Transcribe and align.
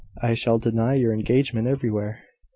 I 0.19 0.33
shall 0.33 0.57
deny 0.57 0.95
your 0.95 1.13
engagement 1.13 1.67
everywhere." 1.67 2.21